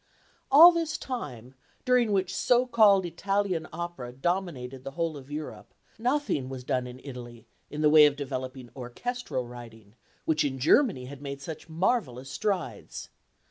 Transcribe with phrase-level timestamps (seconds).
[0.51, 1.53] All this time,
[1.85, 6.99] during which so called Italian opera dominated the whole of Europe, nothing was done in
[7.03, 9.93] Italy in the way of developing orchestral writing,
[10.25, 13.09] which in Germany had made such marvellous strides.